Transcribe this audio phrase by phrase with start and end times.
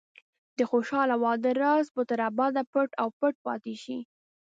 [0.57, 3.97] د خوشحاله واده راز به تر ابده پټ او پټ پاتې شي.